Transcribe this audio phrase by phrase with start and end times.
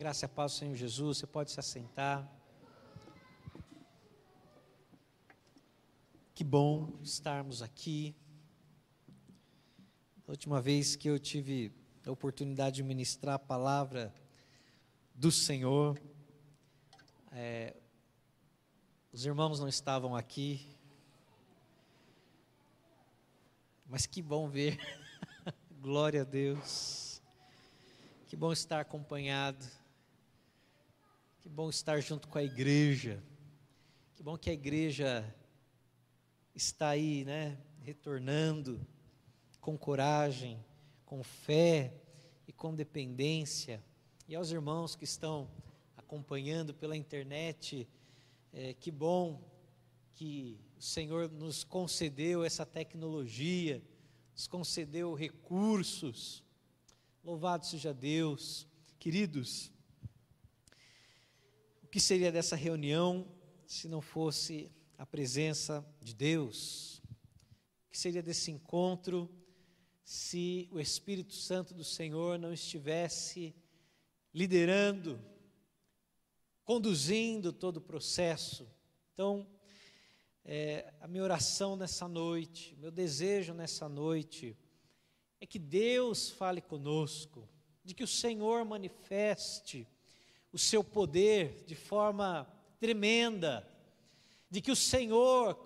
[0.00, 2.26] Graça a paz do Senhor Jesus, você pode se assentar.
[6.34, 8.16] Que bom estarmos aqui.
[10.26, 11.70] A última vez que eu tive
[12.06, 14.10] a oportunidade de ministrar a palavra
[15.14, 16.00] do Senhor,
[17.30, 17.76] é,
[19.12, 20.66] os irmãos não estavam aqui,
[23.84, 24.78] mas que bom ver,
[25.78, 27.20] glória a Deus,
[28.26, 29.79] que bom estar acompanhado,
[31.50, 33.20] que bom estar junto com a igreja,
[34.14, 35.34] que bom que a igreja
[36.54, 38.80] está aí, né, retornando
[39.60, 40.64] com coragem,
[41.04, 41.92] com fé
[42.46, 43.82] e com dependência.
[44.28, 45.50] E aos irmãos que estão
[45.96, 47.88] acompanhando pela internet,
[48.52, 49.42] é, que bom
[50.14, 53.82] que o Senhor nos concedeu essa tecnologia,
[54.32, 56.44] nos concedeu recursos.
[57.24, 58.68] Louvado seja Deus.
[59.00, 59.72] Queridos,
[61.90, 63.26] que seria dessa reunião
[63.66, 67.02] se não fosse a presença de Deus?
[67.86, 69.28] O que seria desse encontro
[70.04, 73.54] se o Espírito Santo do Senhor não estivesse
[74.32, 75.20] liderando,
[76.64, 78.68] conduzindo todo o processo.
[79.12, 79.44] Então,
[80.44, 84.56] é, a minha oração nessa noite, meu desejo nessa noite,
[85.40, 87.48] é que Deus fale conosco,
[87.84, 89.88] de que o Senhor manifeste
[90.52, 92.46] o seu poder de forma
[92.80, 93.66] tremenda,
[94.50, 95.58] de que o Senhor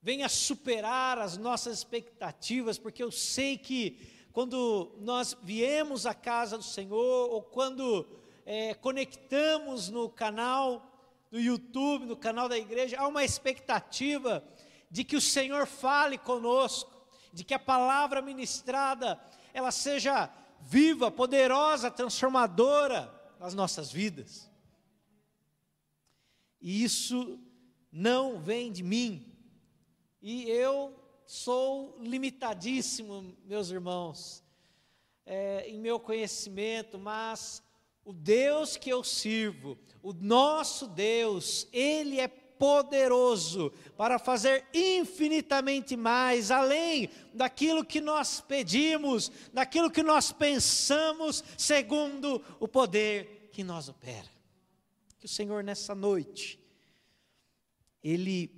[0.00, 6.64] venha superar as nossas expectativas, porque eu sei que quando nós viemos à casa do
[6.64, 8.06] Senhor, ou quando
[8.46, 10.84] é, conectamos no canal
[11.30, 14.42] do YouTube, no canal da igreja, há uma expectativa
[14.90, 16.90] de que o Senhor fale conosco,
[17.32, 19.20] de que a palavra ministrada
[19.52, 24.50] ela seja viva, poderosa, transformadora nas nossas vidas.
[26.60, 27.38] E isso
[27.90, 29.32] não vem de mim,
[30.20, 30.94] e eu
[31.24, 34.42] sou limitadíssimo, meus irmãos,
[35.24, 37.62] é, em meu conhecimento, mas
[38.04, 46.50] o Deus que eu sirvo, o nosso Deus, Ele é poderoso para fazer infinitamente mais,
[46.50, 54.28] além daquilo que nós pedimos, daquilo que nós pensamos, segundo o poder que nós opera.
[55.18, 56.60] Que o Senhor nessa noite,
[58.02, 58.50] Ele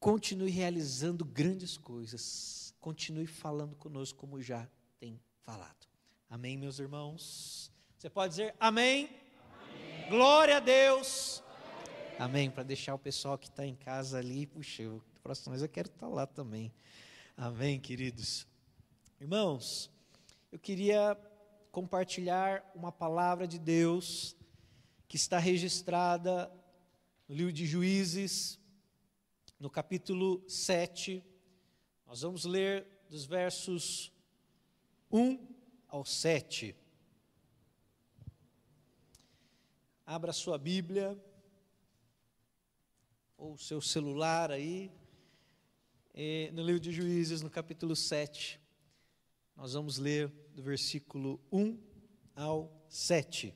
[0.00, 4.68] continue realizando grandes coisas, continue falando conosco como já
[4.98, 5.86] tem falado.
[6.28, 7.70] Amém, meus irmãos?
[7.98, 9.08] Você pode dizer amém?
[9.08, 10.08] amém.
[10.10, 11.43] Glória a Deus.
[12.16, 15.68] Amém, para deixar o pessoal que está em casa ali, puxa, eu, próxima vez eu
[15.68, 16.72] quero estar tá lá também.
[17.36, 18.46] Amém, queridos.
[19.20, 19.90] Irmãos,
[20.52, 21.18] eu queria
[21.72, 24.36] compartilhar uma palavra de Deus
[25.08, 26.48] que está registrada
[27.28, 28.60] no livro de Juízes,
[29.58, 31.24] no capítulo 7,
[32.06, 34.12] nós vamos ler dos versos
[35.10, 35.48] 1
[35.88, 36.76] ao 7.
[40.06, 41.18] Abra sua Bíblia,
[43.36, 44.90] ou seu celular aí,
[46.52, 48.60] no livro de Juízes, no capítulo 7.
[49.56, 51.78] Nós vamos ler do versículo 1
[52.34, 53.54] ao 7.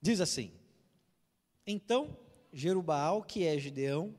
[0.00, 0.52] Diz assim:
[1.66, 2.16] Então
[2.52, 4.14] Jerubaal, que é Gideão,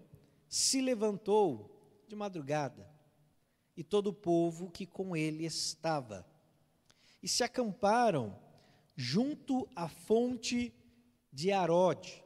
[0.47, 1.69] se levantou
[2.07, 2.89] de madrugada,
[3.75, 6.25] e todo o povo que com ele estava,
[7.21, 8.39] e se acamparam
[8.95, 10.73] junto à fonte
[11.33, 12.23] de Arode,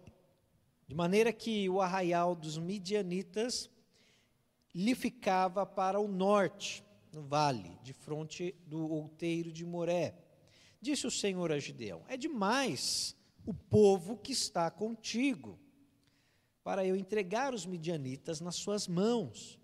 [0.85, 3.69] de maneira que o arraial dos midianitas
[4.75, 10.13] lhe ficava para o norte, no vale, de fronte do outeiro de Moré.
[10.81, 15.57] Disse o Senhor a Gideão: É demais o povo que está contigo
[16.63, 19.57] para eu entregar os midianitas nas suas mãos.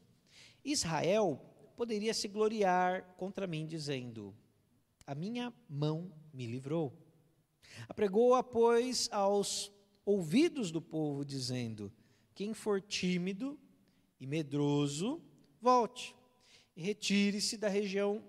[0.63, 1.37] Israel
[1.75, 4.33] poderia se gloriar contra mim, dizendo:
[5.05, 7.02] A minha mão me livrou.
[7.87, 9.71] Apregou-a, pois, aos
[10.05, 11.91] ouvidos do povo, dizendo:
[12.35, 13.59] Quem for tímido
[14.19, 15.21] e medroso,
[15.61, 16.15] volte
[16.75, 18.23] e retire-se da região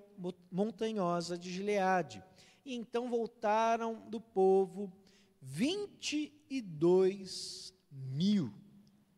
[0.50, 2.22] montanhosa de Gileade.
[2.64, 4.92] E então voltaram do povo
[5.40, 8.52] vinte e dois mil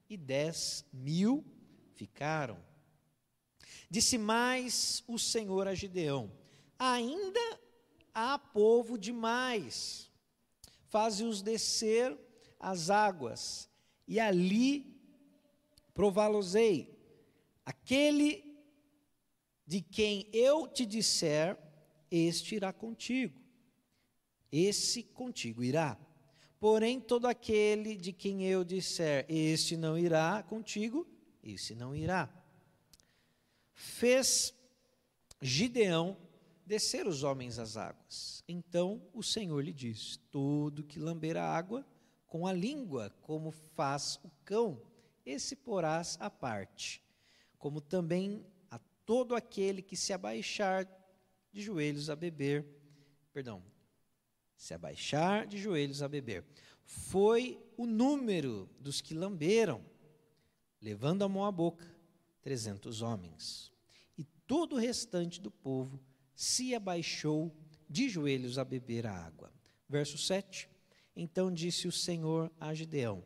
[0.08, 1.44] e dez mil
[1.94, 2.58] ficaram.
[3.88, 6.30] Disse mais o Senhor a Gideão:
[6.78, 7.60] Ainda
[8.16, 10.10] há povo demais,
[10.88, 12.16] faze-os descer
[12.58, 13.68] as águas,
[14.08, 14.98] e ali
[15.92, 16.98] prová-los-ei.
[17.62, 18.42] Aquele
[19.66, 21.58] de quem eu te disser,
[22.10, 23.38] este irá contigo.
[24.50, 25.98] Esse contigo irá.
[26.58, 31.06] Porém, todo aquele de quem eu disser, este não irá contigo,
[31.42, 32.32] esse não irá.
[33.74, 34.54] Fez
[35.42, 36.16] Gideão
[36.66, 38.42] descer os homens às águas.
[38.48, 41.86] Então o Senhor lhe disse: Todo que lamber a água
[42.26, 44.82] com a língua, como faz o cão,
[45.24, 47.02] esse porás à parte,
[47.56, 50.86] como também a todo aquele que se abaixar
[51.52, 52.66] de joelhos a beber,
[53.32, 53.62] perdão,
[54.56, 56.44] se abaixar de joelhos a beber.
[56.84, 59.84] Foi o número dos que lamberam,
[60.80, 61.86] levando a mão à boca,
[62.42, 63.72] trezentos homens.
[64.18, 66.00] E todo o restante do povo
[66.36, 67.56] se abaixou
[67.88, 69.50] de joelhos a beber a água.
[69.88, 70.68] Verso 7.
[71.16, 73.24] Então disse o Senhor a Gideão: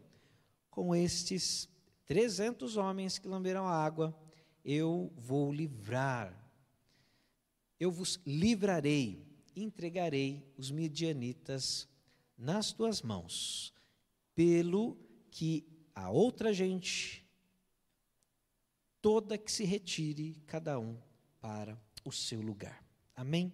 [0.71, 1.69] Com estes
[2.07, 4.17] trezentos homens que lamberam a água,
[4.65, 6.33] eu vou livrar,
[7.79, 9.27] eu vos livrarei,
[9.57, 11.89] entregarei os midianitas
[12.39, 13.75] nas tuas mãos,
[14.35, 14.97] pelo
[15.31, 17.27] que a outra gente,
[19.03, 20.97] toda que se retire, cada um
[21.41, 22.90] para o seu lugar.
[23.21, 23.53] Amém?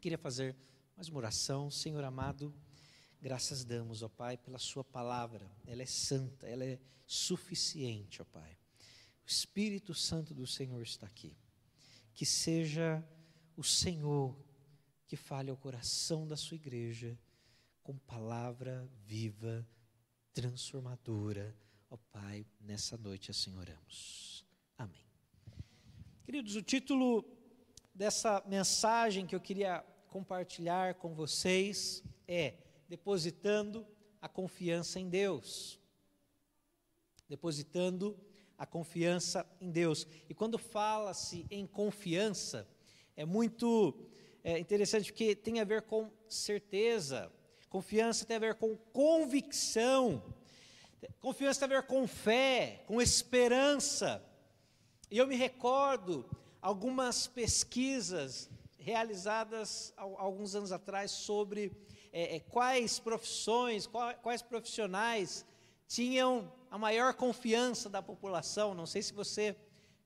[0.00, 0.54] Queria fazer
[0.94, 2.54] mais uma oração, Senhor amado.
[3.20, 5.50] Graças damos, ó Pai, pela Sua palavra.
[5.66, 8.56] Ela é santa, ela é suficiente, ó Pai.
[9.24, 11.36] O Espírito Santo do Senhor está aqui.
[12.14, 13.04] Que seja
[13.56, 14.38] o Senhor
[15.08, 17.18] que fale ao coração da Sua igreja
[17.82, 19.66] com palavra viva,
[20.32, 21.52] transformadora,
[21.90, 24.46] ó Pai, nessa noite assim oramos.
[24.78, 25.04] Amém.
[26.24, 27.37] Queridos, o título
[27.98, 32.54] dessa mensagem que eu queria compartilhar com vocês é
[32.88, 33.84] depositando
[34.22, 35.80] a confiança em Deus.
[37.28, 38.16] Depositando
[38.56, 40.06] a confiança em Deus.
[40.28, 42.68] E quando fala-se em confiança,
[43.16, 44.08] é muito
[44.44, 47.32] é, interessante porque tem a ver com certeza.
[47.68, 50.22] Confiança tem a ver com convicção.
[51.18, 54.24] Confiança tem a ver com fé, com esperança.
[55.10, 56.24] E eu me recordo
[56.68, 61.72] algumas pesquisas realizadas alguns anos atrás sobre
[62.12, 65.46] é, é, quais profissões, quais, quais profissionais
[65.86, 68.74] tinham a maior confiança da população.
[68.74, 69.56] Não sei se você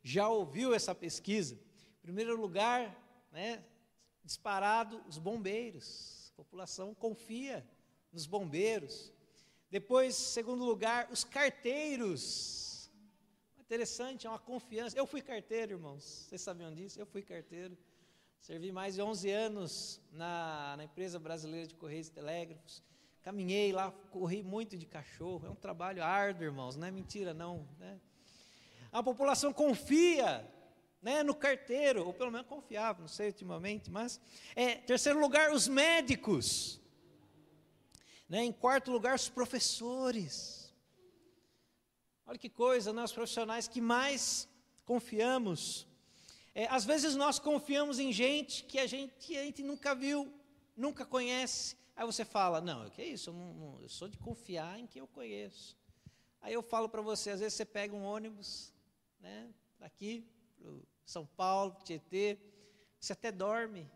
[0.05, 1.57] já ouviu essa pesquisa.
[1.57, 2.97] Em primeiro lugar,
[3.33, 3.65] né,
[4.23, 6.31] disparado, os bombeiros.
[6.35, 7.69] A população confia
[8.13, 9.13] nos bombeiros.
[9.69, 12.62] Depois, segundo lugar, os carteiros
[13.73, 14.99] Interessante, é uma confiança.
[14.99, 16.27] Eu fui carteiro, irmãos.
[16.29, 17.01] Vocês sabiam disso?
[17.01, 17.75] Eu fui carteiro.
[18.39, 22.85] Servi mais de 11 anos na, na empresa brasileira de Correios e Telégrafos.
[23.23, 25.47] Caminhei lá, corri muito de cachorro.
[25.47, 26.77] É um trabalho árduo, irmãos.
[26.77, 27.67] Não é mentira, não.
[27.79, 27.99] Né?
[28.93, 30.47] A população confia
[31.01, 34.21] né, no carteiro, ou pelo menos confiava, não sei ultimamente, mas.
[34.55, 36.79] É, terceiro lugar, os médicos.
[38.29, 40.62] Né, em quarto lugar, os professores.
[42.27, 44.49] Olha que coisa, nós profissionais que mais
[44.85, 45.87] confiamos.
[46.55, 50.33] É, às vezes nós confiamos em gente que a gente, a gente nunca viu,
[50.77, 51.77] nunca conhece.
[51.97, 53.31] Aí você fala, não, que isso?
[53.31, 55.77] Eu, não, eu sou de confiar em quem eu conheço.
[56.41, 58.73] Aí eu falo para você, às vezes você pega um ônibus,
[59.21, 59.49] né,
[59.79, 60.27] daqui
[61.05, 62.39] São Paulo, Tietê,
[62.99, 63.91] você até dorme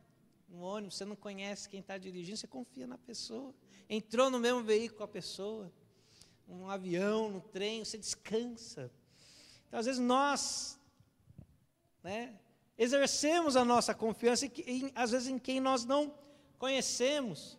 [0.48, 3.54] no ônibus, você não conhece quem está dirigindo, você confia na pessoa.
[3.88, 5.72] Entrou no mesmo veículo com a pessoa
[6.48, 8.90] um avião, no trem, você descansa.
[9.66, 10.78] Então, às vezes, nós
[12.02, 12.38] né,
[12.78, 16.14] exercemos a nossa confiança, em, às vezes, em quem nós não
[16.58, 17.58] conhecemos.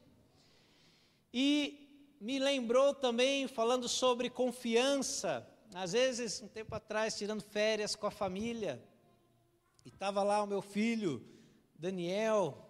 [1.34, 8.08] E me lembrou também, falando sobre confiança, às vezes, um tempo atrás, tirando férias com
[8.08, 8.82] a família,
[9.86, 11.26] e estava lá o meu filho,
[11.78, 12.66] Daniel,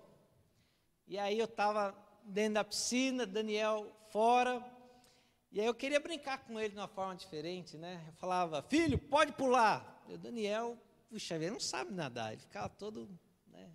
[1.07, 4.63] e aí eu estava dentro da piscina, Daniel fora,
[5.51, 8.03] e aí eu queria brincar com ele de uma forma diferente, né?
[8.07, 10.03] Eu falava, filho, pode pular.
[10.07, 10.77] E o Daniel,
[11.09, 13.09] puxa, ele não sabe nadar, ele ficava todo,
[13.47, 13.71] né?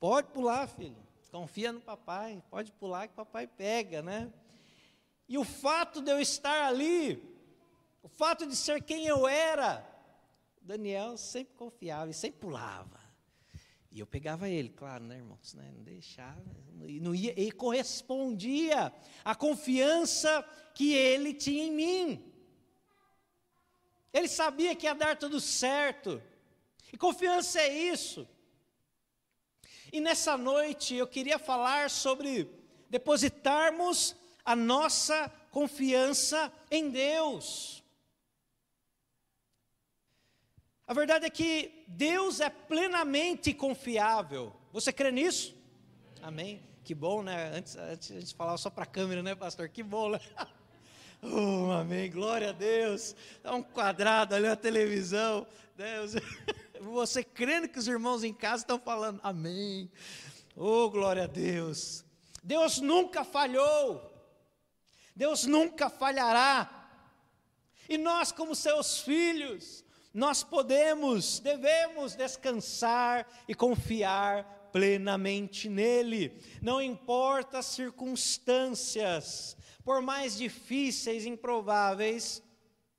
[0.00, 0.96] Pode pular, filho.
[1.30, 4.32] Confia no papai, pode pular que papai pega, né?
[5.28, 7.22] E o fato de eu estar ali,
[8.02, 9.86] o fato de ser quem eu era,
[10.62, 12.95] Daniel sempre confiava e sempre pulava.
[13.96, 15.54] E eu pegava ele, claro, né, irmãos?
[15.54, 16.44] Né, não deixava,
[17.00, 18.92] não ia, e correspondia
[19.24, 22.32] à confiança que ele tinha em mim.
[24.12, 26.22] Ele sabia que ia dar tudo certo.
[26.92, 28.28] E confiança é isso.
[29.90, 32.50] E nessa noite eu queria falar sobre
[32.90, 37.82] depositarmos a nossa confiança em Deus.
[40.86, 44.52] A verdade é que Deus é plenamente confiável.
[44.72, 45.54] Você crê nisso?
[46.22, 46.62] Amém?
[46.84, 47.50] Que bom, né?
[47.52, 49.68] Antes, antes a gente falava só para a câmera, né, pastor?
[49.68, 50.20] Que bom, né?
[51.22, 53.16] Oh, amém, glória a Deus.
[53.42, 55.46] Dá um quadrado ali na televisão.
[55.74, 56.12] Deus.
[56.80, 59.90] Você crendo que os irmãos em casa estão falando, amém.
[60.54, 62.04] Oh, glória a Deus.
[62.44, 64.12] Deus nunca falhou.
[65.16, 66.70] Deus nunca falhará.
[67.88, 69.85] E nós, como seus filhos,
[70.16, 76.40] nós podemos, devemos descansar e confiar plenamente nele.
[76.62, 79.54] Não importa as circunstâncias,
[79.84, 82.42] por mais difíceis e improváveis,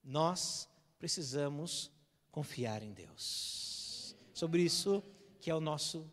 [0.03, 0.69] nós
[0.99, 1.91] precisamos
[2.31, 4.15] confiar em Deus.
[4.31, 5.03] Sobre isso
[5.41, 6.07] que é o nosso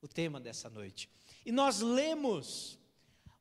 [0.00, 1.10] o tema dessa noite.
[1.44, 2.78] E nós lemos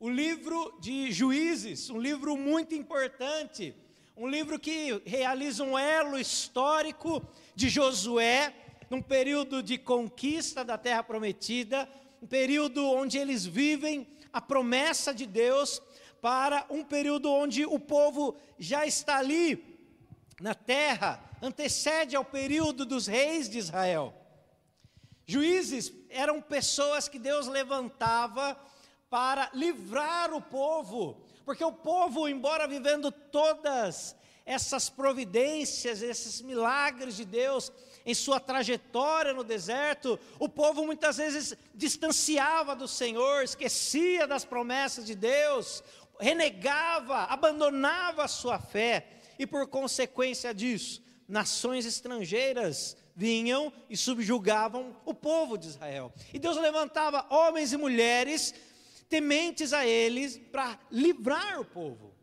[0.02, 3.74] o livro de Juízes, um livro muito importante,
[4.18, 7.22] um livro que realiza um elo histórico
[7.54, 8.54] de Josué,
[8.90, 11.90] num período de conquista da terra prometida,
[12.22, 15.82] um período onde eles vivem a promessa de Deus
[16.22, 19.76] para um período onde o povo já está ali
[20.40, 24.14] na terra, antecede ao período dos reis de Israel.
[25.26, 28.58] Juízes eram pessoas que Deus levantava
[29.10, 37.26] para livrar o povo, porque o povo, embora vivendo todas essas providências, esses milagres de
[37.26, 37.72] Deus
[38.06, 45.06] em sua trajetória no deserto, o povo muitas vezes distanciava do Senhor, esquecia das promessas
[45.06, 45.84] de Deus,
[46.20, 49.08] renegava, abandonava a sua fé,
[49.40, 56.14] e por consequência disso, nações estrangeiras vinham e subjugavam o povo de Israel.
[56.34, 58.54] E Deus levantava homens e mulheres
[59.10, 62.14] tementes a eles para livrar o povo.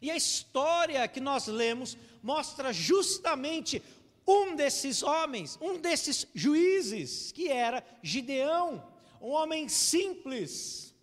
[0.00, 3.82] E a história que nós lemos mostra justamente
[4.26, 8.84] um desses homens, um desses juízes, que era Gideão,
[9.20, 10.94] um homem simples,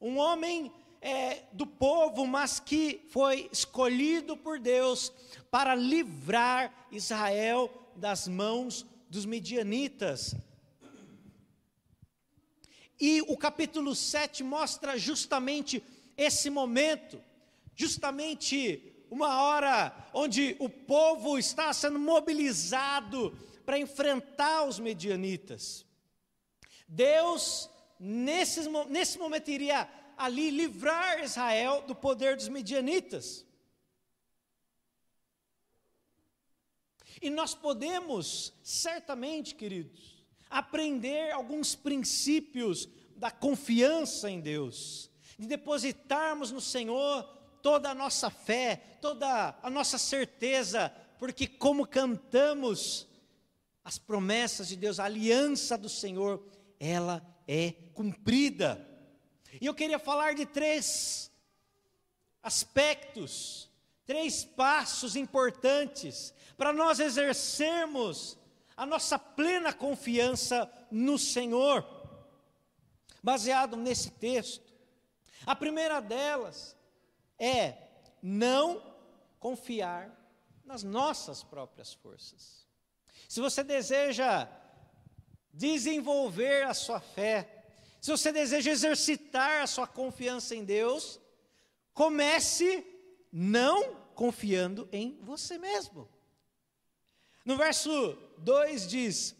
[0.00, 5.12] um homem é, do povo, mas que foi escolhido por Deus
[5.50, 10.34] para livrar Israel das mãos dos medianitas.
[13.00, 15.82] E o capítulo 7 mostra justamente
[16.16, 17.22] esse momento,
[17.76, 25.86] justamente uma hora onde o povo está sendo mobilizado para enfrentar os medianitas.
[26.88, 33.46] Deus, nesse, nesse momento, iria ali livrar Israel do poder dos medianitas.
[37.20, 40.17] E nós podemos, certamente, queridos,
[40.50, 47.22] aprender alguns princípios da confiança em Deus, de depositarmos no Senhor
[47.62, 53.06] toda a nossa fé, toda a nossa certeza, porque como cantamos
[53.84, 56.42] as promessas de Deus, a aliança do Senhor,
[56.78, 58.86] ela é cumprida.
[59.60, 61.30] E eu queria falar de três
[62.42, 63.70] aspectos,
[64.06, 68.38] três passos importantes para nós exercermos
[68.78, 71.84] a nossa plena confiança no Senhor,
[73.20, 74.72] baseado nesse texto.
[75.44, 76.76] A primeira delas
[77.36, 77.76] é
[78.22, 78.80] não
[79.40, 80.16] confiar
[80.64, 82.64] nas nossas próprias forças.
[83.28, 84.48] Se você deseja
[85.52, 87.66] desenvolver a sua fé,
[88.00, 91.20] se você deseja exercitar a sua confiança em Deus,
[91.92, 92.86] comece
[93.32, 96.08] não confiando em você mesmo.
[97.48, 97.90] No verso
[98.36, 99.34] 2 diz: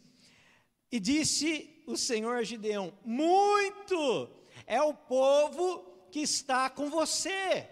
[0.91, 4.31] E disse o Senhor a Gideão: Muito
[4.67, 7.69] é o povo que está com você.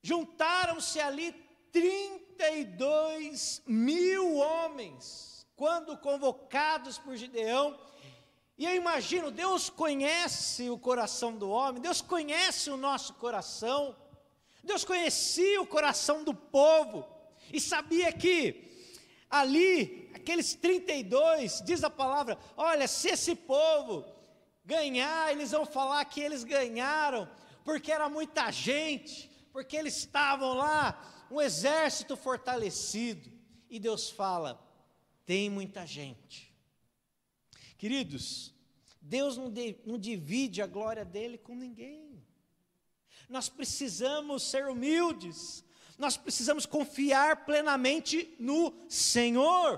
[0.00, 1.32] Juntaram-se ali
[1.72, 7.76] 32 mil homens, quando convocados por Gideão,
[8.56, 13.96] e eu imagino, Deus conhece o coração do homem, Deus conhece o nosso coração,
[14.62, 17.12] Deus conhecia o coração do povo,
[17.52, 18.70] e sabia que
[19.28, 24.04] ali, aqueles 32, diz a palavra: olha, se esse povo
[24.64, 27.28] ganhar, eles vão falar que eles ganharam,
[27.64, 33.32] porque era muita gente, porque eles estavam lá, um exército fortalecido.
[33.68, 34.60] E Deus fala:
[35.24, 36.54] tem muita gente
[37.84, 38.54] Queridos,
[39.00, 42.24] Deus não, de, não divide a glória dele com ninguém.
[43.28, 45.63] Nós precisamos ser humildes,
[45.98, 49.74] nós precisamos confiar plenamente no Senhor.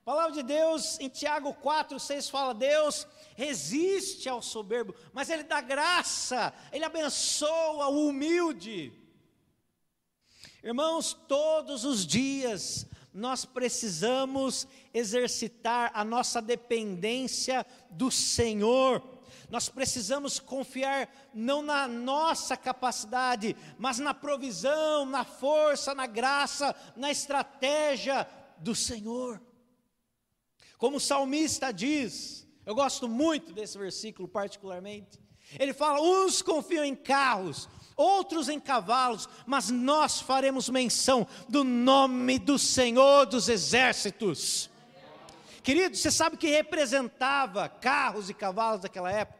[0.00, 3.06] A palavra de Deus em Tiago 4, 6 fala: Deus
[3.36, 8.92] resiste ao soberbo, mas Ele dá graça, Ele abençoa o humilde.
[10.62, 19.17] Irmãos, todos os dias nós precisamos exercitar a nossa dependência do Senhor.
[19.50, 27.10] Nós precisamos confiar não na nossa capacidade, mas na provisão, na força, na graça, na
[27.10, 28.28] estratégia
[28.58, 29.40] do Senhor.
[30.76, 35.18] Como o salmista diz, eu gosto muito desse versículo particularmente.
[35.58, 42.38] Ele fala: uns confiam em carros, outros em cavalos, mas nós faremos menção do nome
[42.38, 44.68] do Senhor dos exércitos.
[45.62, 49.37] Querido, você sabe que representava carros e cavalos daquela época?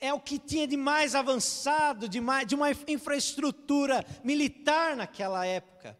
[0.00, 5.98] É o que tinha de mais avançado, de, mais, de uma infraestrutura militar naquela época.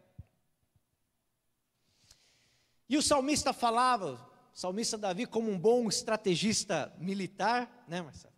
[2.87, 4.13] E o salmista falava,
[4.53, 8.30] o salmista Davi, como um bom estrategista militar, né, Marcelo?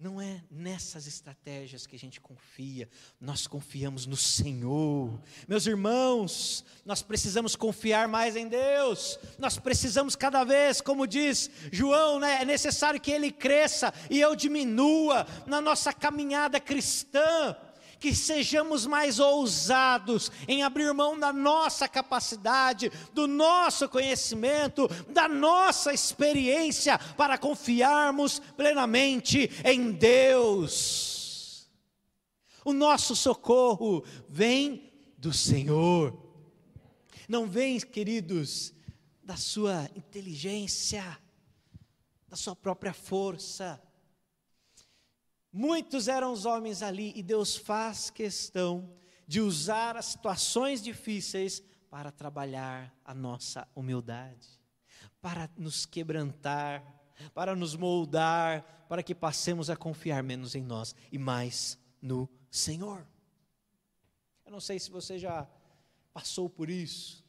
[0.00, 2.88] Não é nessas estratégias que a gente confia,
[3.20, 5.20] nós confiamos no Senhor.
[5.46, 12.18] Meus irmãos, nós precisamos confiar mais em Deus, nós precisamos cada vez, como diz João,
[12.18, 17.54] né, é necessário que Ele cresça e eu diminua na nossa caminhada cristã
[18.00, 25.92] que sejamos mais ousados em abrir mão da nossa capacidade, do nosso conhecimento, da nossa
[25.92, 31.68] experiência, para confiarmos plenamente em Deus.
[32.64, 36.18] O nosso socorro vem do Senhor,
[37.28, 38.72] não vem, queridos,
[39.22, 41.18] da sua inteligência,
[42.28, 43.80] da sua própria força
[45.52, 48.92] Muitos eram os homens ali e Deus faz questão
[49.26, 54.48] de usar as situações difíceis para trabalhar a nossa humildade,
[55.20, 56.84] para nos quebrantar,
[57.34, 63.06] para nos moldar, para que passemos a confiar menos em nós e mais no Senhor.
[64.44, 65.48] Eu não sei se você já
[66.12, 67.24] passou por isso,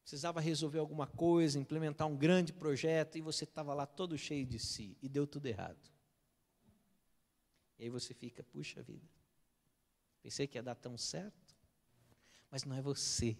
[0.00, 4.58] precisava resolver alguma coisa, implementar um grande projeto e você estava lá todo cheio de
[4.58, 5.95] si e deu tudo errado.
[7.78, 9.06] E aí você fica, puxa vida,
[10.22, 11.54] pensei que ia dar tão certo,
[12.50, 13.36] mas não é você,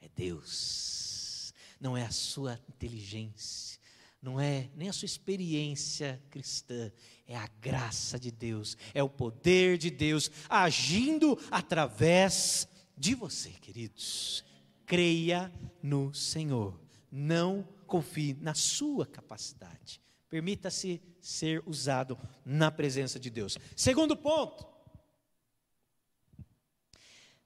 [0.00, 3.80] é Deus, não é a sua inteligência,
[4.20, 6.92] não é nem a sua experiência cristã,
[7.26, 14.44] é a graça de Deus, é o poder de Deus agindo através de você, queridos.
[14.86, 15.52] Creia
[15.82, 20.00] no Senhor, não confie na sua capacidade.
[20.28, 23.56] Permita-se ser usado na presença de Deus.
[23.76, 24.66] Segundo ponto,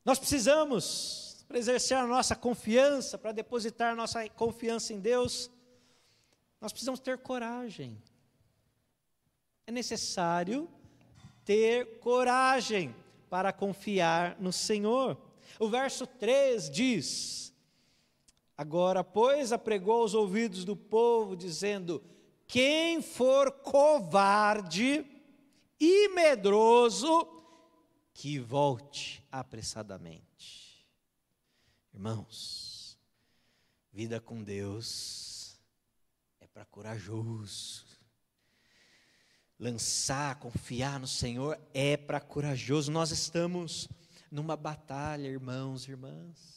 [0.03, 5.51] nós precisamos, para exercer a nossa confiança, para depositar nossa confiança em Deus,
[6.59, 8.03] nós precisamos ter coragem.
[9.67, 10.69] É necessário
[11.45, 12.97] ter coragem
[13.29, 15.19] para confiar no Senhor.
[15.59, 17.53] O verso 3 diz:
[18.57, 22.03] Agora, pois, apregou aos ouvidos do povo, dizendo:
[22.47, 25.05] quem for covarde
[25.81, 27.29] e medroso,
[28.15, 30.87] que volte apressadamente.
[31.93, 32.99] Irmãos,
[33.93, 35.59] vida com Deus
[36.41, 37.85] é para corajoso.
[39.59, 42.93] Lançar, confiar no Senhor é para corajoso.
[42.93, 43.89] Nós estamos
[44.31, 46.57] numa batalha, irmãos e irmãs.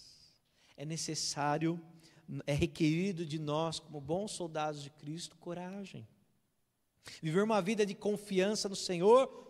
[0.75, 1.81] É necessário
[2.45, 6.07] é requerido de nós, como bons soldados de Cristo, coragem.
[7.21, 9.47] Viver uma vida de confiança no Senhor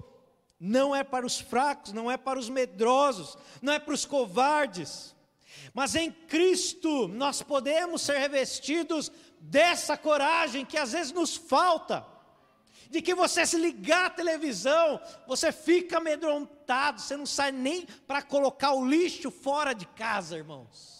[0.59, 5.15] não é para os fracos, não é para os medrosos, não é para os covardes.
[5.73, 12.05] Mas em Cristo nós podemos ser revestidos dessa coragem que às vezes nos falta.
[12.89, 18.21] De que você se ligar à televisão, você fica amedrontado, você não sai nem para
[18.21, 20.98] colocar o lixo fora de casa, irmãos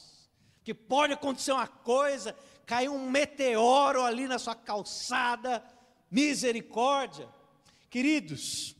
[0.69, 5.63] que pode acontecer uma coisa, cair um meteoro ali na sua calçada,
[6.11, 7.27] misericórdia.
[7.89, 8.75] Queridos,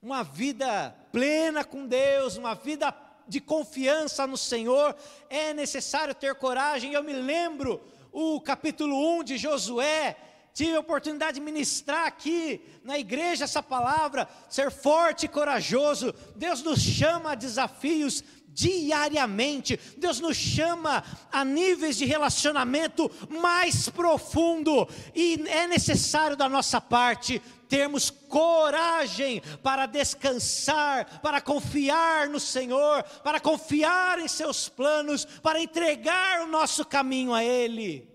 [0.00, 2.96] uma vida plena com Deus, uma vida
[3.28, 4.96] de confiança no Senhor,
[5.28, 6.94] é necessário ter coragem.
[6.94, 10.16] Eu me lembro o capítulo 1 de Josué,
[10.54, 16.14] tive a oportunidade de ministrar aqui na igreja essa palavra, ser forte e corajoso.
[16.34, 19.78] Deus nos chama a desafios diariamente.
[19.98, 27.42] Deus nos chama a níveis de relacionamento mais profundo e é necessário da nossa parte
[27.68, 36.42] termos coragem para descansar, para confiar no Senhor, para confiar em seus planos, para entregar
[36.42, 38.08] o nosso caminho a Ele.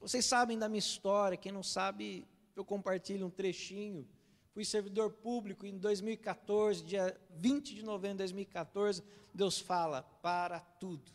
[0.00, 4.06] Vocês sabem da minha história, quem não sabe, eu compartilho um trechinho
[4.52, 9.02] Fui servidor público em 2014, dia 20 de novembro de 2014.
[9.32, 11.10] Deus fala: para tudo.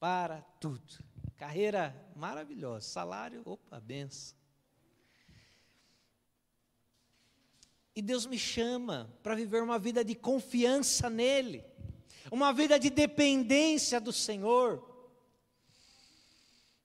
[0.00, 1.04] Para tudo.
[1.36, 4.38] Carreira maravilhosa, salário, opa, benção.
[7.94, 11.62] E Deus me chama para viver uma vida de confiança nele,
[12.30, 14.82] uma vida de dependência do Senhor.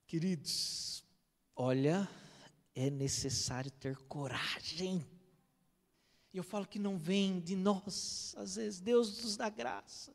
[0.05, 1.03] Queridos,
[1.55, 2.09] olha,
[2.75, 5.05] é necessário ter coragem.
[6.33, 10.13] E eu falo que não vem de nós, às vezes Deus nos dá graça.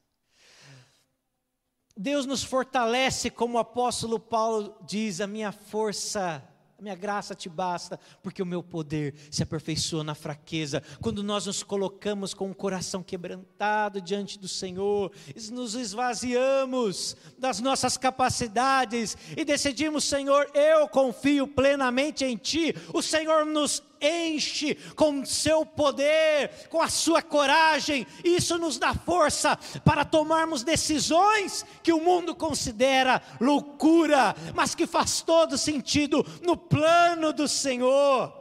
[1.96, 6.42] Deus nos fortalece, como o apóstolo Paulo diz: a minha força
[6.78, 10.80] a minha graça te basta, porque o meu poder se aperfeiçoa na fraqueza.
[11.00, 15.10] Quando nós nos colocamos com o coração quebrantado diante do Senhor,
[15.50, 22.72] nos esvaziamos das nossas capacidades e decidimos, Senhor, eu confio plenamente em Ti.
[22.94, 28.06] O Senhor nos enche com seu poder, com a sua coragem.
[28.24, 35.22] Isso nos dá força para tomarmos decisões que o mundo considera loucura, mas que faz
[35.22, 38.32] todo sentido no plano do Senhor.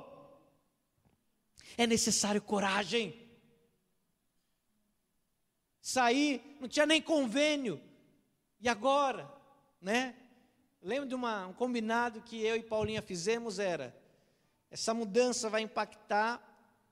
[1.77, 3.27] É necessário coragem.
[5.81, 7.81] Sair, não tinha nem convênio.
[8.59, 9.31] E agora,
[9.81, 10.15] né?
[10.81, 13.95] Lembro de uma, um combinado que eu e Paulinha fizemos era
[14.69, 16.41] essa mudança vai impactar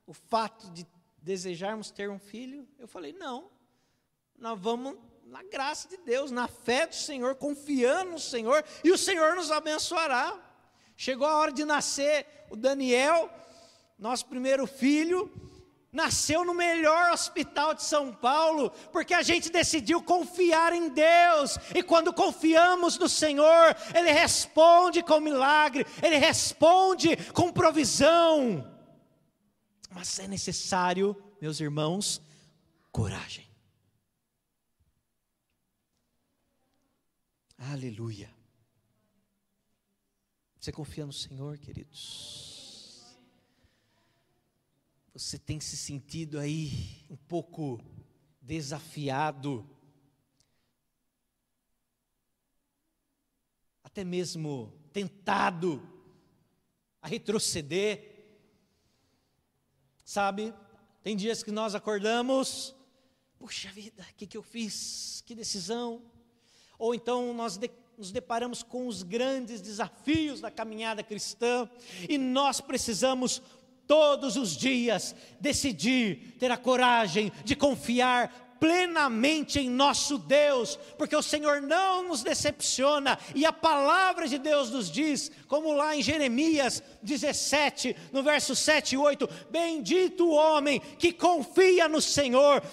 [0.07, 2.67] o fato de desejarmos ter um filho?
[2.77, 3.49] Eu falei, não.
[4.37, 8.97] Nós vamos na graça de Deus, na fé do Senhor, confiando no Senhor, e o
[8.97, 10.39] Senhor nos abençoará.
[10.95, 13.29] Chegou a hora de nascer o Daniel,
[13.97, 15.31] nosso primeiro filho,
[15.95, 21.81] nasceu no melhor hospital de São Paulo, porque a gente decidiu confiar em Deus, e
[21.81, 28.69] quando confiamos no Senhor, Ele responde com milagre, Ele responde com provisão.
[29.89, 32.21] Mas é necessário, meus irmãos,
[32.91, 33.47] coragem.
[37.57, 38.29] Aleluia.
[40.59, 42.54] Você confia no Senhor, queridos?
[45.17, 47.79] Você tem se sentido aí um pouco
[48.41, 49.65] desafiado,
[53.81, 55.81] até mesmo tentado
[57.01, 58.25] a retroceder.
[60.03, 60.53] Sabe,
[61.01, 62.75] tem dias que nós acordamos,
[63.39, 65.23] puxa vida, o que, que eu fiz?
[65.25, 66.03] Que decisão?
[66.77, 71.69] Ou então nós de, nos deparamos com os grandes desafios da caminhada cristã
[72.09, 73.41] e nós precisamos
[73.87, 81.21] todos os dias decidir ter a coragem de confiar plenamente em nosso Deus, porque o
[81.21, 86.81] Senhor não nos decepciona, e a palavra de Deus nos diz, como lá em Jeremias
[87.03, 92.63] 17, no verso 7 e 8: Bendito o homem que confia no Senhor,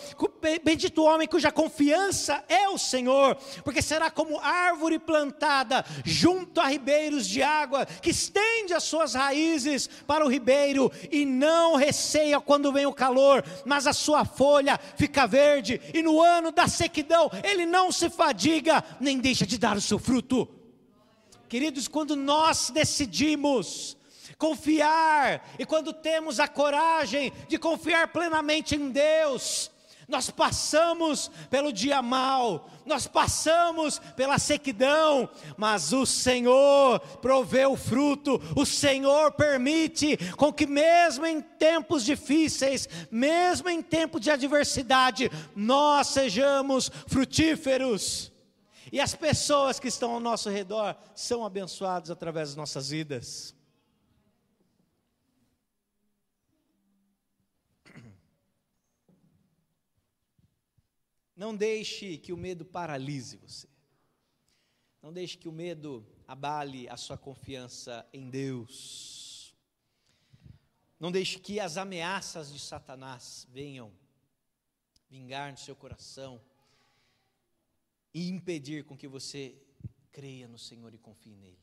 [0.64, 6.68] bendito o homem cuja confiança é o Senhor, porque será como árvore plantada junto a
[6.68, 12.72] ribeiros de água, que estende as suas raízes para o ribeiro e não receia quando
[12.72, 17.66] vem o calor, mas a sua folha fica verde e no ano da sequidão ele
[17.66, 20.48] não se fadiga, nem deixa de dar o seu fruto.
[21.48, 23.96] Queridos, quando nós decidimos
[24.38, 29.71] confiar e quando temos a coragem de confiar plenamente em Deus,
[30.08, 38.40] nós passamos pelo dia mal, nós passamos pela sequidão, mas o Senhor provê o fruto,
[38.56, 46.08] o Senhor permite com que, mesmo em tempos difíceis, mesmo em tempo de adversidade, nós
[46.08, 48.32] sejamos frutíferos.
[48.90, 53.54] E as pessoas que estão ao nosso redor são abençoadas através das nossas vidas.
[61.34, 63.68] Não deixe que o medo paralise você.
[65.00, 69.54] Não deixe que o medo abale a sua confiança em Deus.
[71.00, 73.92] Não deixe que as ameaças de Satanás venham
[75.10, 76.40] vingar no seu coração
[78.14, 79.60] e impedir com que você
[80.12, 81.58] creia no Senhor e confie nele.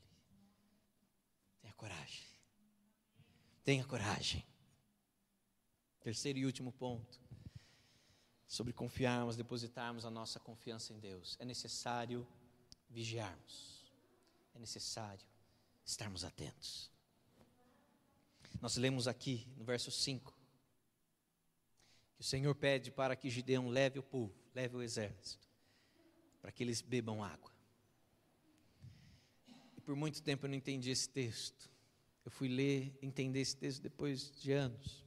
[1.60, 2.26] Tenha coragem.
[3.64, 4.44] Tenha coragem.
[6.00, 7.29] Terceiro e último ponto
[8.50, 11.36] sobre confiarmos, depositarmos a nossa confiança em Deus.
[11.38, 12.26] É necessário
[12.88, 13.88] vigiarmos.
[14.52, 15.24] É necessário
[15.84, 16.90] estarmos atentos.
[18.60, 20.36] Nós lemos aqui no verso 5
[22.16, 25.48] que o Senhor pede para que Gideão leve o povo, leve o exército,
[26.42, 27.52] para que eles bebam água.
[29.76, 31.70] E por muito tempo eu não entendi esse texto.
[32.24, 35.06] Eu fui ler, entender esse texto depois de anos.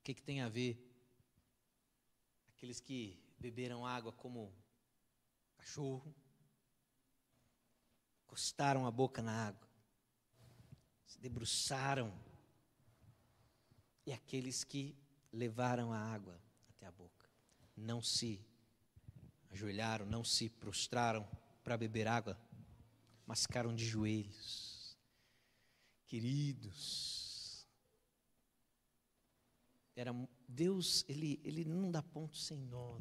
[0.00, 0.93] O que, que tem a ver?
[2.64, 4.50] Aqueles que beberam água como
[5.58, 6.14] cachorro,
[8.24, 9.68] encostaram a boca na água,
[11.04, 12.10] se debruçaram,
[14.06, 14.96] e aqueles que
[15.30, 17.28] levaram a água até a boca,
[17.76, 18.42] não se
[19.50, 21.28] ajoelharam, não se prostraram
[21.62, 22.40] para beber água,
[23.26, 24.96] mas ficaram de joelhos.
[26.06, 27.23] Queridos,
[29.96, 30.12] era
[30.48, 32.98] Deus, ele, ele não dá ponto sem nó.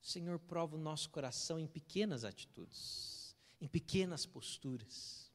[0.00, 5.32] O Senhor prova o nosso coração em pequenas atitudes, em pequenas posturas.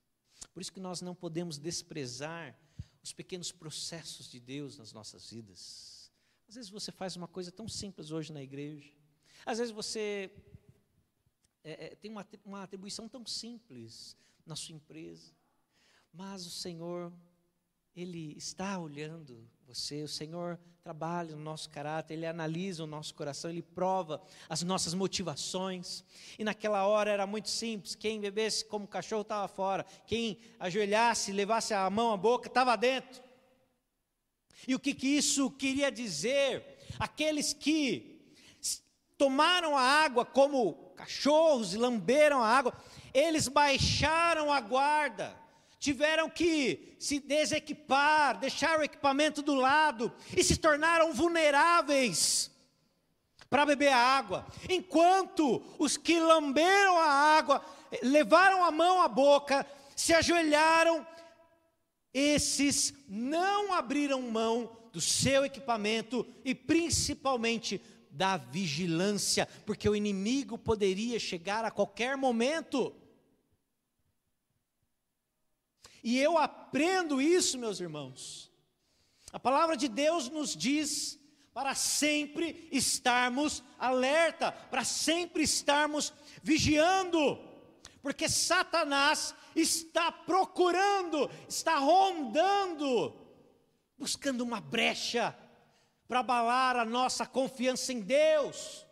[0.53, 2.57] Por isso que nós não podemos desprezar
[3.03, 6.11] os pequenos processos de Deus nas nossas vidas.
[6.47, 8.93] Às vezes você faz uma coisa tão simples hoje na igreja.
[9.45, 10.31] Às vezes você
[11.63, 15.33] é, é, tem uma, uma atribuição tão simples na sua empresa,
[16.11, 17.11] mas o Senhor,
[17.95, 23.49] Ele está olhando você, o Senhor trabalha no nosso caráter, Ele analisa o nosso coração,
[23.49, 26.03] Ele prova as nossas motivações.
[26.37, 31.73] E naquela hora era muito simples: quem bebesse como cachorro estava fora, quem ajoelhasse, levasse
[31.73, 33.23] a mão à boca, estava dentro.
[34.67, 36.77] E o que, que isso queria dizer?
[36.99, 38.21] Aqueles que
[39.17, 42.73] tomaram a água como cachorros e lamberam a água,
[43.13, 45.35] eles baixaram a guarda,
[45.83, 52.49] tiveram que se desequipar, deixar o equipamento do lado e se tornaram vulneráveis
[53.49, 57.65] para beber a água, enquanto os que lamberam a água,
[58.01, 61.05] levaram a mão à boca, se ajoelharam,
[62.13, 71.19] esses não abriram mão do seu equipamento e principalmente da vigilância, porque o inimigo poderia
[71.19, 72.95] chegar a qualquer momento.
[76.03, 78.51] E eu aprendo isso, meus irmãos.
[79.31, 81.19] A palavra de Deus nos diz
[81.53, 86.11] para sempre estarmos alerta, para sempre estarmos
[86.41, 87.39] vigiando,
[88.01, 93.15] porque Satanás está procurando, está rondando,
[93.97, 95.35] buscando uma brecha
[96.07, 98.85] para abalar a nossa confiança em Deus.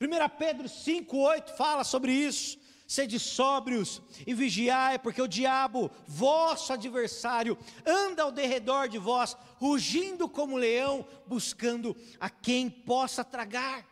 [0.00, 2.58] 1 Pedro 5,8 fala sobre isso.
[2.88, 10.26] Sede sóbrios e vigiai, porque o diabo, vosso adversário, anda ao derredor de vós, rugindo
[10.26, 13.86] como leão, buscando a quem possa tragar.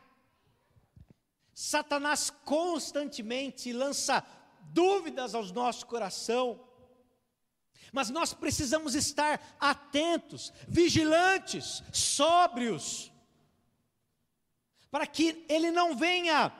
[1.52, 4.24] Satanás constantemente lança
[4.62, 6.58] dúvidas aos nossos coração,
[7.92, 13.12] mas nós precisamos estar atentos, vigilantes, sóbrios,
[14.90, 16.50] para que ele não venha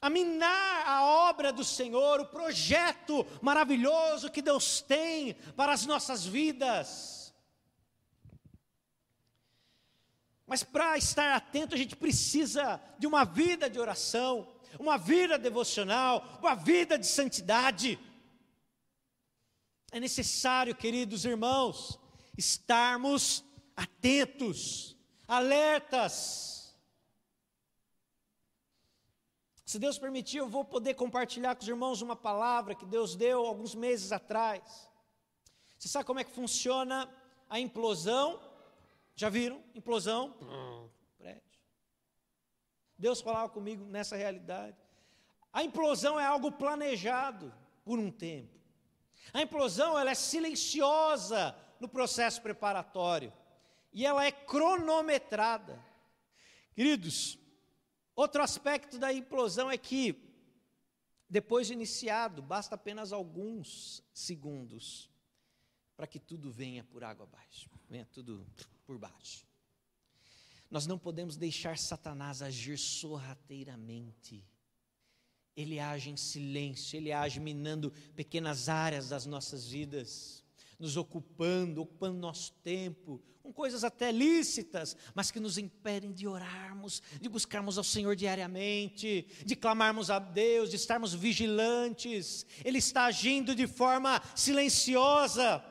[0.00, 6.24] a minar a obra do Senhor, o projeto maravilhoso que Deus tem para as nossas
[6.24, 7.34] vidas.
[10.46, 14.46] Mas para estar atento, a gente precisa de uma vida de oração,
[14.78, 17.98] uma vida devocional, uma vida de santidade.
[19.90, 21.98] É necessário, queridos irmãos,
[22.38, 26.55] estarmos atentos, alertas.
[29.66, 33.44] Se Deus permitir, eu vou poder compartilhar com os irmãos uma palavra que Deus deu
[33.44, 34.88] alguns meses atrás.
[35.76, 37.12] Você sabe como é que funciona
[37.50, 38.40] a implosão?
[39.16, 39.60] Já viram?
[39.74, 40.36] Implosão?
[41.18, 41.42] Prédio.
[42.96, 44.76] Deus falava comigo nessa realidade.
[45.52, 47.52] A implosão é algo planejado
[47.84, 48.56] por um tempo.
[49.32, 53.32] A implosão ela é silenciosa no processo preparatório
[53.92, 55.84] e ela é cronometrada.
[56.72, 57.36] Queridos,
[58.16, 60.24] outro aspecto da implosão é que
[61.28, 65.08] depois de iniciado, basta apenas alguns segundos
[65.96, 68.44] para que tudo venha por água abaixo, venha tudo
[68.84, 69.46] por baixo.
[70.68, 74.44] Nós não podemos deixar Satanás agir sorrateiramente
[75.56, 80.44] ele age em silêncio, ele age minando pequenas áreas das nossas vidas,
[80.78, 87.02] nos ocupando, ocupando nosso tempo, com coisas até lícitas, mas que nos impedem de orarmos,
[87.20, 92.44] de buscarmos ao Senhor diariamente, de clamarmos a Deus, de estarmos vigilantes.
[92.64, 95.64] Ele está agindo de forma silenciosa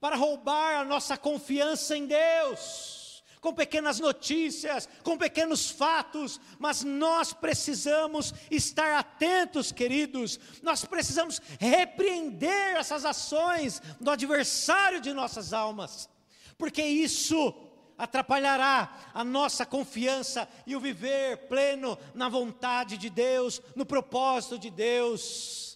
[0.00, 3.03] para roubar a nossa confiança em Deus
[3.44, 12.74] com pequenas notícias, com pequenos fatos, mas nós precisamos estar atentos, queridos, nós precisamos repreender
[12.74, 16.08] essas ações do adversário de nossas almas,
[16.56, 17.54] porque isso
[17.98, 24.70] atrapalhará a nossa confiança e o viver pleno na vontade de Deus, no propósito de
[24.70, 25.73] Deus.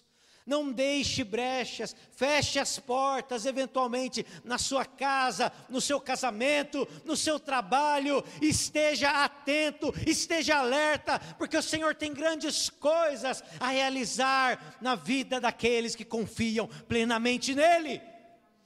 [0.49, 7.39] Não deixe brechas, feche as portas, eventualmente, na sua casa, no seu casamento, no seu
[7.39, 8.23] trabalho.
[8.41, 15.95] Esteja atento, esteja alerta, porque o Senhor tem grandes coisas a realizar na vida daqueles
[15.95, 18.01] que confiam plenamente nele.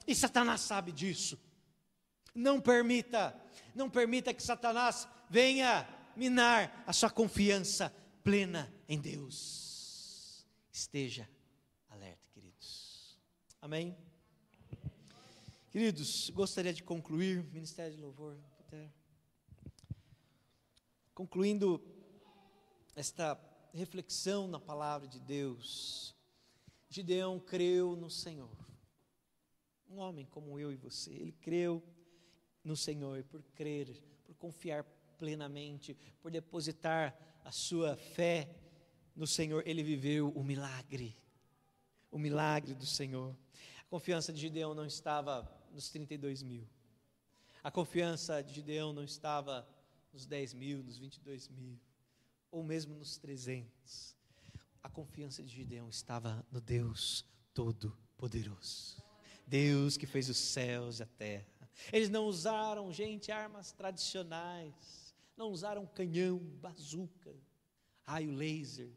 [0.06, 1.38] E Satanás sabe disso.
[2.34, 3.38] Não permita,
[3.74, 10.46] não permita que Satanás venha minar a sua confiança plena em Deus.
[10.72, 11.33] Esteja
[13.64, 13.96] Amém?
[15.70, 18.36] Queridos, gostaria de concluir, Ministério de Louvor,
[21.14, 21.82] concluindo
[22.94, 23.40] esta
[23.72, 26.14] reflexão na palavra de Deus.
[26.90, 28.54] Gideão creu no Senhor.
[29.88, 31.82] Um homem como eu e você, ele creu
[32.62, 33.88] no Senhor, por crer,
[34.26, 34.84] por confiar
[35.16, 38.46] plenamente, por depositar a sua fé
[39.16, 41.16] no Senhor, ele viveu o milagre.
[42.14, 43.36] O milagre do Senhor.
[43.80, 46.64] A confiança de Gideão não estava nos 32 mil.
[47.60, 49.68] A confiança de Gideão não estava
[50.12, 51.76] nos 10 mil, nos 22 mil,
[52.52, 54.16] ou mesmo nos 300.
[54.80, 59.02] A confiança de Gideão estava no Deus Todo-Poderoso.
[59.44, 61.68] Deus que fez os céus e a terra.
[61.92, 65.12] Eles não usaram, gente, armas tradicionais.
[65.36, 67.34] Não usaram canhão, bazuca,
[68.04, 68.92] raio laser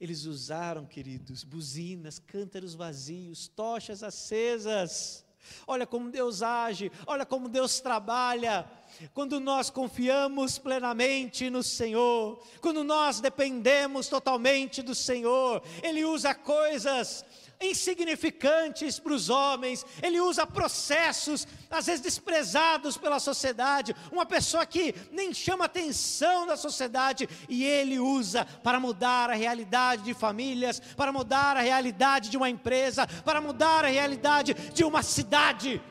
[0.00, 5.24] eles usaram, queridos, buzinas, cântaros vazios, tochas acesas.
[5.66, 8.70] Olha como Deus age, olha como Deus trabalha.
[9.14, 17.24] Quando nós confiamos plenamente no Senhor, quando nós dependemos totalmente do Senhor, Ele usa coisas
[17.60, 24.94] insignificantes para os homens, ele usa processos, às vezes desprezados pela sociedade, uma pessoa que
[25.10, 31.12] nem chama atenção da sociedade, e ele usa para mudar a realidade de famílias, para
[31.12, 35.82] mudar a realidade de uma empresa, para mudar a realidade de uma cidade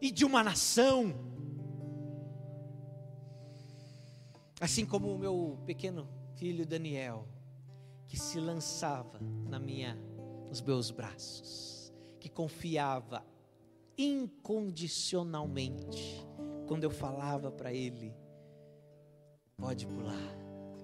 [0.00, 1.14] e de uma nação.
[4.60, 7.26] Assim como o meu pequeno filho Daniel,
[8.06, 9.98] que se lançava na minha
[10.52, 13.24] nos meus braços, que confiava
[13.96, 16.26] incondicionalmente
[16.68, 18.14] quando eu falava para ele:
[19.56, 20.36] pode pular,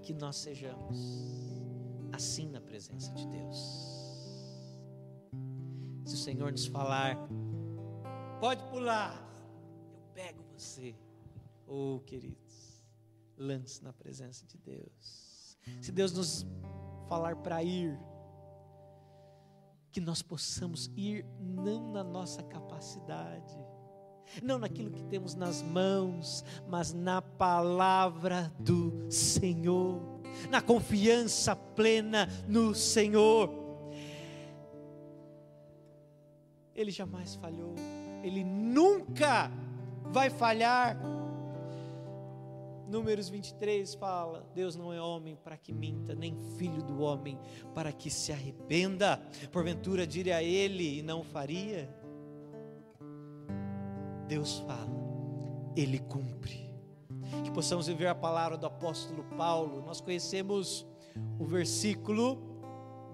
[0.02, 0.96] que nós sejamos
[2.12, 3.58] assim na presença de Deus.
[6.06, 7.18] Se o Senhor nos falar,
[8.40, 9.22] pode pular,
[9.92, 10.94] eu pego você,
[11.66, 12.82] oh queridos,
[13.36, 15.58] lance na presença de Deus.
[15.82, 16.46] Se Deus nos
[17.06, 18.00] falar para ir,
[19.98, 23.58] que nós possamos ir não na nossa capacidade,
[24.40, 30.00] não naquilo que temos nas mãos, mas na palavra do Senhor,
[30.48, 33.50] na confiança plena no Senhor.
[36.76, 37.74] Ele jamais falhou,
[38.22, 39.50] ele nunca
[40.12, 40.96] vai falhar.
[42.88, 47.38] Números 23 fala: Deus não é homem para que minta, nem filho do homem
[47.74, 49.20] para que se arrependa.
[49.52, 51.94] Porventura diria a ele e não faria.
[54.26, 54.90] Deus fala,
[55.76, 56.66] ele cumpre.
[57.44, 59.82] Que possamos viver a palavra do apóstolo Paulo.
[59.84, 60.86] Nós conhecemos
[61.38, 62.38] o versículo: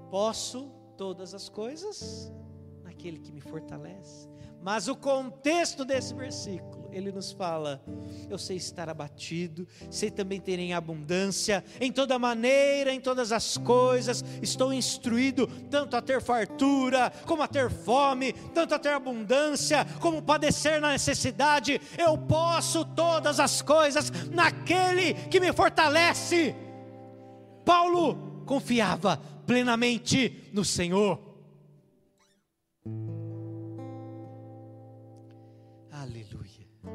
[0.08, 2.32] Posso todas as coisas
[2.84, 4.28] naquele que me fortalece.
[4.62, 7.82] Mas o contexto desse versículo ele nos fala:
[8.30, 13.58] Eu sei estar abatido, sei também ter em abundância, em toda maneira, em todas as
[13.58, 19.84] coisas, estou instruído tanto a ter fartura, como a ter fome, tanto a ter abundância,
[20.00, 21.80] como padecer na necessidade.
[21.98, 26.54] Eu posso todas as coisas naquele que me fortalece.
[27.64, 31.33] Paulo confiava plenamente no Senhor.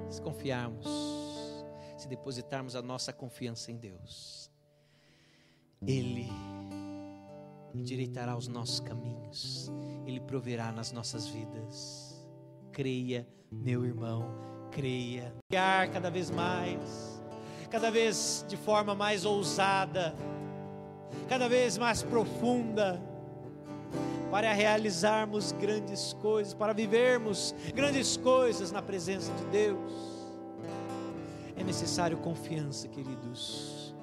[0.09, 0.87] Se confiarmos,
[1.97, 4.51] se depositarmos a nossa confiança em Deus,
[5.85, 6.29] Ele
[7.73, 9.71] endireitará os nossos caminhos,
[10.05, 12.27] Ele proverá nas nossas vidas.
[12.71, 14.25] Creia, meu irmão,
[14.71, 15.33] creia.
[15.49, 17.21] Criar cada vez mais,
[17.69, 20.15] cada vez de forma mais ousada,
[21.27, 23.01] cada vez mais profunda
[24.29, 29.91] para realizarmos grandes coisas, para vivermos grandes coisas na presença de Deus.
[31.57, 33.93] É necessário confiança, queridos.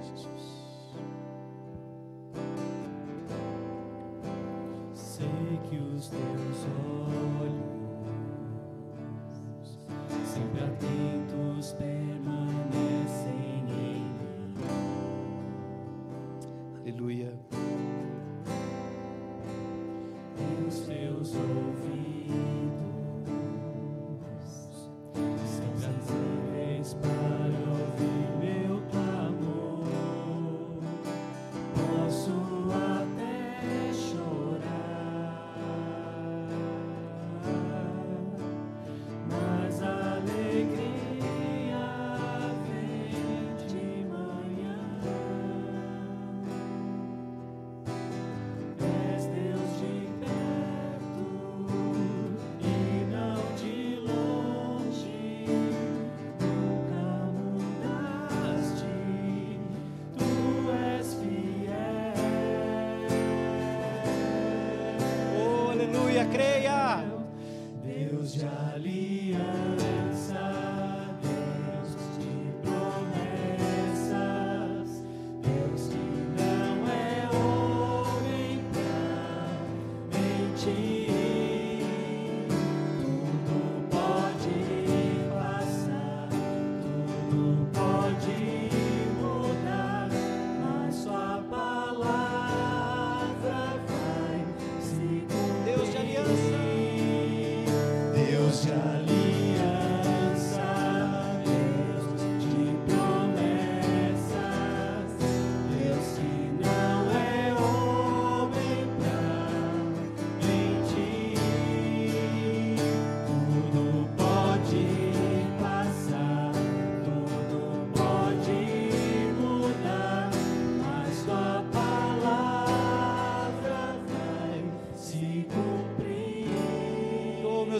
[0.00, 0.96] Jesus.
[4.94, 6.61] Sei que os teus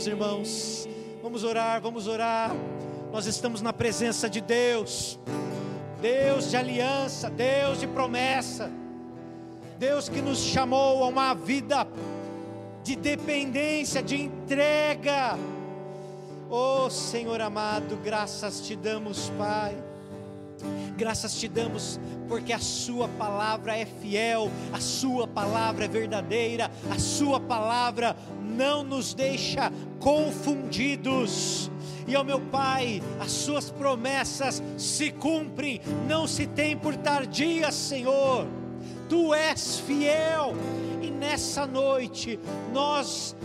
[0.03, 0.89] meus irmãos,
[1.23, 2.51] vamos orar, vamos orar.
[3.13, 5.17] Nós estamos na presença de Deus,
[6.01, 8.69] Deus de aliança, Deus de promessa,
[9.79, 11.87] Deus que nos chamou a uma vida
[12.83, 15.39] de dependência, de entrega.
[16.51, 19.77] Oh Senhor amado, graças te damos, Pai.
[20.97, 21.99] Graças te damos,
[22.29, 28.85] porque a Sua palavra é fiel, a Sua palavra é verdadeira, a Sua palavra não
[28.85, 29.73] nos deixa
[30.03, 31.71] confundidos.
[32.07, 38.47] E ao meu Pai, as Suas promessas se cumprem, não se tem por tardia, Senhor.
[39.09, 40.55] Tu és fiel,
[41.01, 42.41] e nessa noite
[42.73, 43.37] nós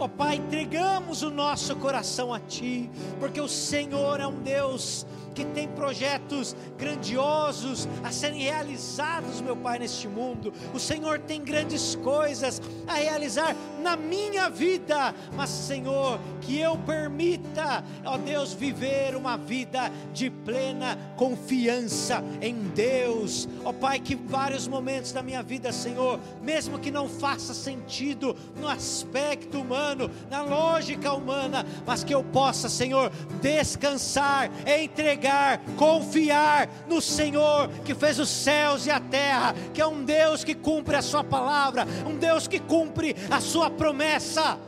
[0.00, 2.88] Ó Pai, entregamos o nosso coração a Ti,
[3.18, 5.04] porque o Senhor é um Deus
[5.38, 10.52] que tem projetos grandiosos a serem realizados, meu Pai, neste mundo.
[10.74, 17.84] O Senhor tem grandes coisas a realizar na minha vida, mas, Senhor, que eu permita,
[18.04, 23.48] ó Deus, viver uma vida de plena confiança em Deus.
[23.64, 28.66] Ó Pai, que vários momentos da minha vida, Senhor, mesmo que não faça sentido no
[28.66, 29.87] aspecto humano,
[30.30, 33.10] na lógica humana, mas que eu possa, Senhor,
[33.40, 40.04] descansar, entregar, confiar no Senhor que fez os céus e a terra, que é um
[40.04, 44.58] Deus que cumpre a Sua palavra, um Deus que cumpre a Sua promessa.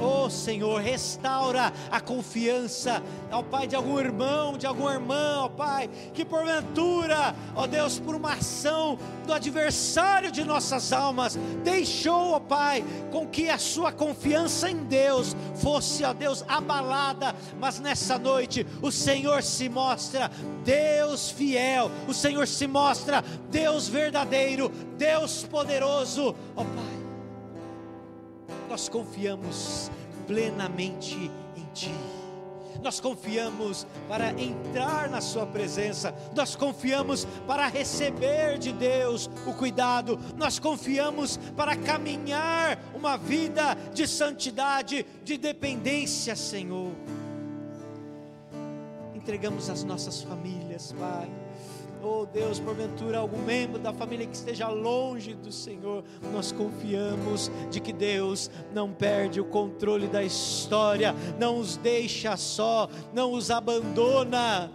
[0.00, 5.88] Oh Senhor, restaura a confiança, ó Pai, de algum irmão, de alguma irmã, ó Pai,
[6.14, 12.84] que porventura, ó Deus, por uma ação do adversário de nossas almas, deixou, ó Pai,
[13.10, 18.90] com que a sua confiança em Deus fosse, ó Deus, abalada, mas nessa noite o
[18.90, 20.30] Senhor se mostra
[20.64, 26.91] Deus fiel, o Senhor se mostra Deus verdadeiro, Deus poderoso, ó Pai
[28.72, 29.90] nós confiamos
[30.26, 31.92] plenamente em Ti.
[32.82, 40.18] Nós confiamos para entrar na Sua presença, nós confiamos para receber de Deus o cuidado,
[40.38, 46.92] nós confiamos para caminhar uma vida de santidade, de dependência, Senhor.
[49.14, 51.41] Entregamos as nossas famílias, Pai.
[52.04, 57.78] Oh Deus, porventura algum membro da família que esteja longe do Senhor, nós confiamos de
[57.78, 64.68] que Deus não perde o controle da história, não os deixa só, não os abandona.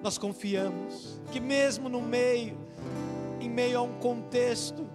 [0.00, 2.56] Nós confiamos que mesmo no meio,
[3.40, 4.86] em meio a um contexto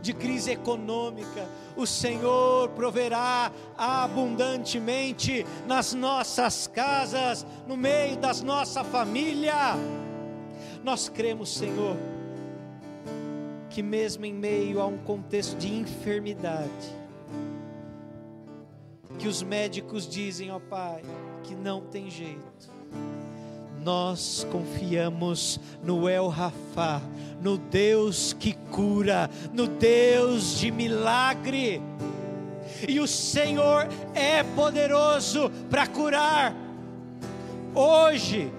[0.00, 1.46] de crise econômica,
[1.76, 9.54] o Senhor proverá abundantemente nas nossas casas, no meio das nossa família.
[10.82, 11.96] Nós cremos, Senhor,
[13.70, 17.02] que mesmo em meio a um contexto de enfermidade,
[19.18, 21.02] que os médicos dizem, ó Pai,
[21.44, 22.71] que não tem jeito.
[23.84, 27.02] Nós confiamos no El Rafa,
[27.40, 31.82] no Deus que cura, no Deus de milagre.
[32.86, 36.54] E o Senhor é poderoso para curar.
[37.74, 38.52] Hoje,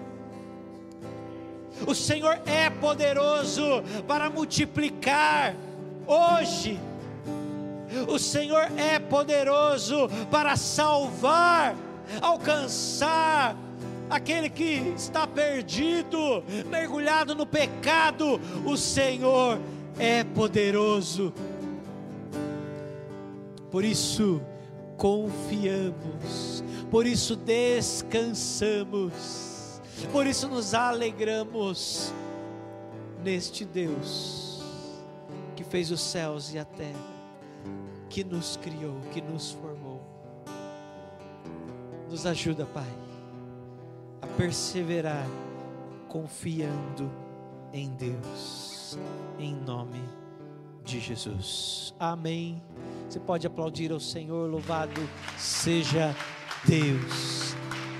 [1.87, 5.55] o Senhor é poderoso para multiplicar.
[6.05, 6.77] Hoje,
[8.09, 11.75] o Senhor é poderoso para salvar,
[12.21, 13.55] alcançar
[14.15, 18.39] aquele que está perdido, mergulhado no pecado.
[18.65, 19.59] O Senhor
[19.97, 21.33] é poderoso.
[23.71, 24.41] Por isso,
[24.97, 29.11] confiamos, por isso descansamos,
[30.11, 32.13] por isso nos alegramos
[33.23, 34.63] neste Deus
[35.55, 37.13] que fez os céus e a terra,
[38.09, 40.01] que nos criou, que nos formou.
[42.09, 43.02] Nos ajuda, Pai,
[44.23, 45.27] a perseverar
[46.07, 47.11] confiando
[47.73, 48.97] em Deus,
[49.37, 50.01] em nome
[50.85, 51.93] de Jesus.
[51.99, 52.63] Amém.
[53.09, 55.01] Você pode aplaudir ao Senhor, louvado
[55.37, 56.15] seja
[56.65, 57.53] Deus.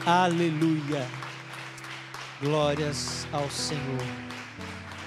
[0.05, 1.05] Aleluia.
[2.41, 4.32] Glórias ao Senhor.